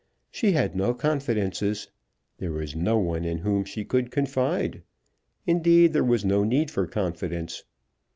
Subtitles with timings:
[0.31, 1.87] She had no confidences.
[2.39, 4.81] There was no one in whom she could confide.
[5.45, 7.63] Indeed, there was no need for confidence.